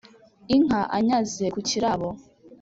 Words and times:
inka 0.55 0.81
anyaze 0.97 1.45
ku 1.53 1.59
cyirabo, 1.67 2.07